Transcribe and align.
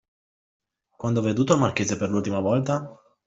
Quando 0.97 1.19
ha 1.19 1.23
veduto 1.23 1.53
il 1.53 1.59
marchese 1.59 1.95
per 1.95 2.09
l'ultima 2.09 2.39
volta? 2.39 2.91